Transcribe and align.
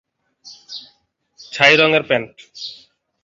ছাই 1.51 1.73
রঙের 1.75 2.03
প্যান্ট। 2.03 2.33